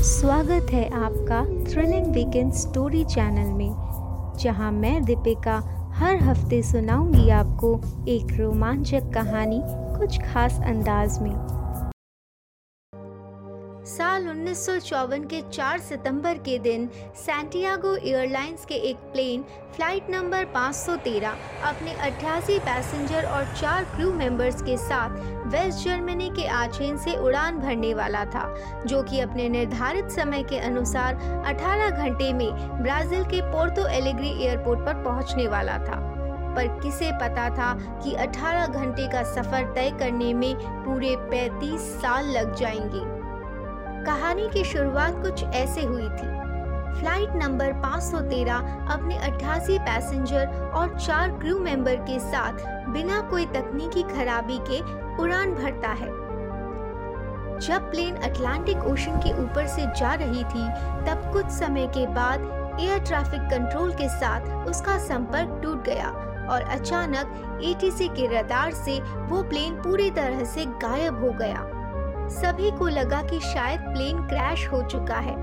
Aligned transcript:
स्वागत 0.00 0.70
है 0.72 0.84
आपका 0.94 1.42
थ्रिलिंग 1.64 2.06
वीकेंड 2.06 2.52
स्टोरी 2.52 3.02
चैनल 3.04 3.48
में, 3.52 3.72
जहाँ 4.40 4.70
मैं 4.72 5.02
दीपिका 5.04 5.56
हर 5.94 6.22
हफ़्ते 6.22 6.62
सुनाऊँगी 6.62 7.28
आपको 7.30 7.74
एक 8.08 8.32
रोमांचक 8.38 9.10
कहानी 9.14 9.60
कुछ 9.98 10.18
खास 10.22 10.60
अंदाज 10.66 11.18
में। 11.22 11.34
साल 13.86 14.28
उन्नीस 14.28 14.64
सौ 14.66 14.76
चौवन 14.78 15.22
के 15.24 15.40
4 15.50 15.78
सितंबर 15.80 16.38
के 16.38 16.58
दिन 16.58 16.88
सैंटियागो 17.16 17.94
एयरलाइंस 17.96 18.64
के 18.64 18.74
एक 18.88 18.96
प्लेन 19.12 19.42
फ़्लाइट 19.74 20.10
नंबर 20.10 20.44
513 20.56 21.36
अपने 21.64 21.94
88 22.06 22.58
पैसेंजर 22.60 23.26
और 23.26 23.44
चार 23.60 23.84
क्रू 23.84 24.12
मेंबर्स 24.12 24.62
के 24.62 24.76
साथ 24.76 25.16
वेस्ट 25.46 25.84
जर्मनी 25.84 26.28
के 26.30 26.46
आचेन 26.46 26.96
से 26.96 27.16
उड़ान 27.16 27.58
भरने 27.58 27.92
वाला 27.94 28.24
था, 28.24 28.44
जो 28.86 29.02
कि 29.02 29.20
अपने 29.20 29.48
निर्धारित 29.48 30.10
समय 30.10 30.42
के 30.42 30.58
अनुसार 30.58 31.14
18 31.46 31.90
घंटे 31.90 32.32
में 32.32 32.82
ब्राज़ील 32.82 33.24
के 33.24 33.40
पोर्तो 33.42 33.86
एलेग्री 33.88 34.30
एयरपोर्ट 34.46 34.80
पर 34.80 35.02
पहुँचने 35.04 35.46
वाला 35.48 35.78
था। 35.78 35.98
पर 36.56 36.68
किसे 36.82 37.10
पता 37.12 37.48
था 37.50 37.72
कि 38.02 38.14
18 38.16 38.66
घंटे 38.66 39.06
का 39.08 39.22
सफ़र 39.32 39.72
तय 39.74 39.90
करने 39.98 40.32
में 40.34 40.54
पूरे 40.84 41.16
35 41.32 41.88
साल 42.02 42.30
लग 42.30 42.54
जाएँगे। 42.54 43.19
कहानी 44.10 44.48
की 44.48 44.62
शुरुआत 44.64 45.20
कुछ 45.22 45.42
ऐसे 45.44 45.82
हुई 45.82 46.02
थी। 46.02 46.28
फ़्लाइट 46.94 47.34
नंबर 47.36 47.72
513 47.72 48.56
अपने 48.92 49.18
88 49.18 49.78
पैसेंजर 49.78 50.72
और 50.74 50.98
चार 50.98 51.30
क्रू 51.38 51.58
मेंबर 51.58 51.96
के 52.08 52.18
साथ 52.18 52.66
बिना 52.92 53.20
कोई 53.20 53.46
तकनीकी 53.46 54.02
खराबी 54.02 54.58
के 54.70 54.80
उड़ान 55.22 55.54
भरता 55.54 55.92
है। 55.92 56.10
जब 57.60 57.90
प्लेन 57.90 58.16
अटलांटिक 58.16 58.84
ओशन 58.84 59.20
के 59.20 59.38
ऊपर 59.44 59.66
से 59.66 59.86
जा 59.96 60.14
रही 60.14 60.44
थी, 60.44 60.68
तब 61.06 61.30
कुछ 61.32 61.46
समय 61.46 61.86
के 61.86 62.06
बाद 62.14 62.78
एयर 62.80 62.98
ट्रैफ़िक 62.98 63.48
कंट्रोल 63.50 63.92
के 63.92 64.08
साथ 64.08 64.68
उसका 64.68 64.98
संपर्क 64.98 65.60
टूट 65.62 65.84
गया 65.84 66.10
और 66.50 66.62
अचानक 66.70 67.60
एटीसी 67.64 68.08
के 68.08 68.38
रडार 68.38 68.72
से 68.74 69.00
वो 69.00 69.42
प्लेन 69.42 69.82
पूरी 69.82 70.10
तरह 70.10 70.44
से 70.44 70.64
गायब 70.82 71.24
हो 71.24 71.30
गया। 71.32 71.79
सभी 72.30 72.70
को 72.70 72.88
लगा 72.88 73.22
कि 73.22 73.40
शायद 73.40 73.80
प्लेन 73.80 74.22
क्रैश 74.22 74.66
हो 74.68 74.82
चुका 74.82 75.16
है। 75.16 75.34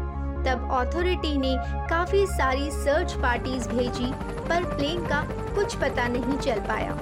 तब 0.43 0.69
अथॉरिटी 0.71 1.37
ने 1.37 1.55
काफ़ी 1.89 2.25
सारी 2.27 2.69
सर्च 2.71 3.13
पार्टीज़ 3.13 3.69
भेजी, 3.69 4.11
पर 4.49 4.63
प्लेन 4.75 5.05
का 5.05 5.21
कुछ 5.55 5.75
पता 5.75 6.07
नहीं 6.07 6.37
चल 6.37 6.59
पाया। 6.59 6.97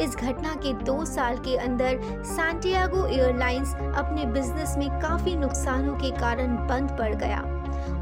इस 0.00 0.16
घटना 0.16 0.54
के 0.54 0.72
दो 0.72 1.04
साल 1.04 1.36
के 1.36 1.56
अंदर 1.56 2.22
सैंटियागो 2.24 3.06
एयरलाइंस 3.06 3.74
अपने 3.74 4.24
बिज़नेस 4.26 4.74
में 4.78 4.88
काफ़ी 5.00 5.36
नुकसानों 5.36 5.94
के 5.94 6.10
कारण 6.10 6.56
बंद 6.66 6.90
पड़ 6.90 7.14
गया 7.14 7.38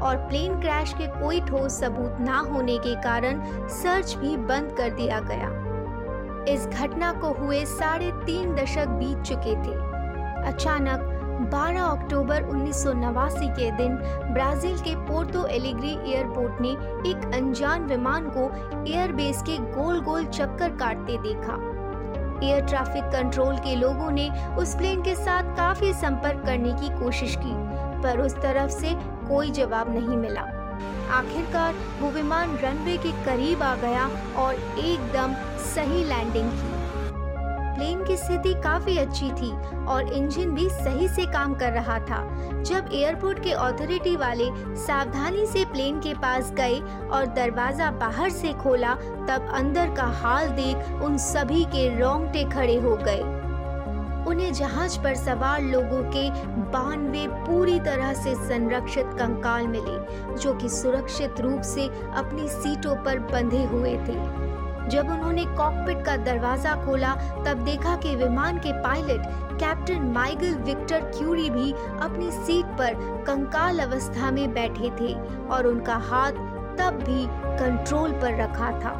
और 0.03 0.17
प्लेन 0.17 0.59
क्रैश 0.59 0.93
के 0.93 1.07
कोई 1.07 1.41
ठोस 1.41 1.79
सबूत 1.79 2.17
ना 2.19 2.37
होने 2.51 2.77
के 2.77 2.95
कारण 2.95 3.41
सर्च 3.67 4.13
भी 4.15 4.35
बंद 4.37 4.75
कर 4.77 4.89
दिया 4.89 5.19
गया। 5.19 5.49
इस 6.53 6.67
घटना 6.67 7.11
को 7.11 7.31
हुए 7.33 7.65
साढ़े 7.65 8.11
तीन 8.25 8.55
दशक 8.55 8.87
बीत 8.87 9.21
चुके 9.21 9.55
थे। 9.55 9.75
अचानक 10.47 11.13
12 11.37 11.83
अक्टूबर 11.83 12.43
उन्नीस 12.43 12.83
सौ 12.83 12.91
नवासी 12.93 13.47
के 13.49 13.69
दिन 13.71 13.95
ब्राज़ील 14.33 14.77
के 14.77 14.95
पोर्तो 15.07 15.45
एलिग्री 15.47 15.91
एयरपोर्ट 16.13 16.61
ने 16.61 16.69
एक 17.09 17.31
अनजान 17.33 17.85
विमान 17.85 18.29
को 18.29 18.45
एयरबेस 18.87 19.41
के 19.41 19.57
गोल 19.73 19.99
गोल 20.01 20.25
चक्कर 20.27 20.75
काटते 20.77 21.17
देखा। 21.17 21.57
एयर 22.43 22.65
ट्रैफ़िक 22.65 23.03
कंट्रोल 23.13 23.57
के 23.57 23.75
लोगों 23.75 24.09
ने 24.11 24.29
उस 24.59 24.75
प्लेन 24.75 25.01
के 25.01 25.15
साथ 25.15 25.55
काफ़ी 25.57 25.93
संपर्क 25.93 26.45
करने 26.45 26.73
की 26.73 26.89
कोशिश 26.99 27.35
की, 27.35 27.53
पर 28.03 28.21
उस 28.21 28.35
तरफ़ 28.35 28.71
से 28.71 28.93
कोई 29.27 29.51
जवाब 29.51 29.93
नहीं 29.93 30.17
मिला। 30.17 30.41
आखिरकार 31.11 31.75
वो 32.01 32.09
विमान 32.11 32.57
रनवे 32.57 32.97
के 32.97 33.11
करीब 33.25 33.63
आ 33.63 33.75
गया 33.75 34.09
और 34.37 34.53
एकदम 34.79 35.33
सही 35.65 36.03
लैंडिंग 36.03 36.51
की। 36.51 36.76
प्लेन 37.77 38.03
की 38.03 38.17
स्थिति 38.17 38.53
काफ़ी 38.53 38.97
अच्छी 38.97 39.31
थी 39.31 39.51
और 39.85 40.13
इंजन 40.13 40.51
भी 40.51 40.69
सही 40.69 41.07
से 41.07 41.25
काम 41.25 41.53
कर 41.53 41.71
रहा 41.71 41.99
था। 41.99 42.21
जब 42.63 42.89
एयरपोर्ट 42.93 43.43
के 43.43 43.51
अथॉरिटी 43.51 44.15
वाले 44.15 44.49
सावधानी 44.77 45.45
से 45.45 45.65
प्लेन 45.65 45.99
के 45.99 46.13
पास 46.13 46.51
गए 46.51 46.79
और 47.11 47.25
दरवाज़ा 47.25 47.91
बाहर 47.91 48.29
से 48.29 48.53
खोला, 48.53 48.93
तब 49.29 49.51
अंदर 49.53 49.95
का 49.95 50.05
हाल 50.21 50.47
देख 50.49 51.01
उन 51.01 51.17
सभी 51.17 51.63
के 51.65 51.87
रोंगटे 51.99 52.43
खड़े 52.43 52.75
हो 52.75 52.95
गए। 52.95 53.21
उन्हें 54.27 54.53
जहाज़ 54.53 54.99
पर 54.99 55.15
सवार 55.15 55.61
लोगों 55.61 56.01
के 56.15 56.29
बानवे 56.71 57.27
पूरी 57.27 57.79
तरह 57.79 58.13
से 58.13 58.33
संरक्षित 58.35 59.05
कंकाल 59.19 59.67
मिले, 59.67 59.97
जो 60.35 60.53
कि 60.53 60.69
सुरक्षित 60.69 61.39
रूप 61.41 61.61
से 61.61 61.87
अपनी 62.15 62.47
सीटों 62.47 62.95
पर 62.95 63.19
बंधे 63.19 63.63
हुए 63.63 63.93
थे। 63.93 64.46
जब 64.89 65.09
उन्होंने 65.11 65.45
कॉकपिट 65.45 66.05
का 66.05 66.15
दरवाज़ा 66.17 66.75
खोला, 66.85 67.13
तब 67.45 67.63
देखा 67.65 67.95
कि 67.95 68.15
विमान 68.15 68.57
के 68.57 68.71
pilot 68.83 69.25
captain 69.59 70.01
Michael 70.13 70.53
Victor 70.63 71.01
Curie 71.11 71.49
भी 71.49 71.71
अपनी 72.01 72.31
सीट 72.31 72.65
पर 72.77 72.93
कंकाल 73.27 73.79
अवस्था 73.79 74.31
में 74.31 74.53
बैठे 74.53 74.89
थे 74.99 75.13
और 75.47 75.67
उनका 75.67 75.95
हाथ 76.09 76.31
तब 76.79 77.03
भी 77.05 77.25
कंट्रोल 77.59 78.11
पर 78.11 78.41
रखा 78.41 78.71
था। 78.79 78.95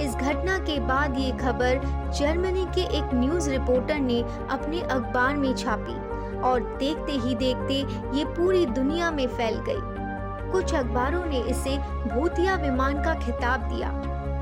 इस 0.00 0.14
घटना 0.14 0.58
के 0.58 0.78
बाद 0.80 1.18
ये 1.18 1.30
खबर 1.32 1.80
जर्मनी 2.18 2.64
के 2.74 2.82
एक 2.98 3.14
न्यूज़ 3.14 3.50
रिपोर्टर 3.50 3.98
ने 3.98 4.20
अपने 4.50 4.80
अखबार 4.80 5.36
में 5.36 5.54
छापी 5.54 5.94
और 6.40 6.76
देखते 6.78 7.12
ही 7.12 7.34
देखते 7.34 7.74
ये 8.18 8.24
पूरी 8.24 8.66
दुनिया 8.66 9.10
में 9.10 9.26
फैल 9.28 9.56
गई। 9.68 10.50
कुछ 10.52 10.74
अखबारों 10.74 11.24
ने 11.24 11.40
इसे 11.40 11.78
भूतिया 12.08 12.56
विमान 12.56 13.02
का 13.02 13.14
खिताब 13.14 13.60
दिया। 13.60 13.90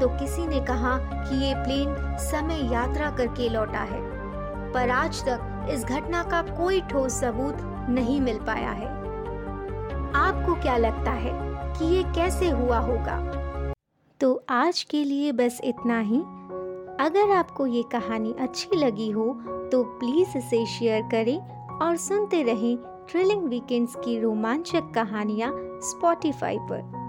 तो 0.00 0.08
किसी 0.10 0.46
ने 0.46 0.60
कहा 0.60 0.96
कि 1.02 1.36
ये 1.36 1.54
प्लेन 1.54 1.94
समय 2.20 2.72
यात्रा 2.72 3.10
करके 3.10 3.48
लौटा 3.48 3.82
है, 3.82 4.00
पर 4.72 4.90
आज 4.90 5.22
तक 5.24 5.68
इस 5.70 5.84
घटना 5.84 6.22
का 6.22 6.42
कोई 6.56 6.80
ठोस 6.80 7.20
सबूत 7.20 7.56
नहीं 7.90 8.20
मिल 8.20 8.38
पाया 8.38 8.70
है। 8.70 8.88
आपको 10.16 10.54
क्या 10.54 10.76
लगता 10.76 11.10
है 11.12 11.32
कि 11.78 11.84
ये 11.86 12.02
कैसे 12.14 12.48
हुआ 12.50 12.78
होगा? 12.78 13.18
तो 14.20 14.44
आज 14.50 14.82
के 14.82 15.04
लिए 15.04 15.32
बस 15.32 15.60
इतना 15.64 15.98
ही। 16.00 16.18
अगर 17.00 17.30
आपको 17.30 17.66
ये 17.66 17.82
कहानी 17.92 18.34
अच्छी 18.40 18.76
लगी 18.76 19.10
हो 19.10 19.32
तो 19.72 19.82
प्लीज़ 20.00 20.36
इसे 20.38 20.64
शेयर 20.66 21.02
करें 21.10 21.38
और 21.78 21.96
सुनते 21.96 22.42
रहें 22.42 22.76
थ्रिलिंग 23.10 23.42
वीकेंड्स 23.44 23.96
की 23.96 24.18
रोमांचक 24.20 24.92
कहानियाँ 24.94 25.52
स्पॉटिफाई 25.82 26.58
पर। 26.60 27.03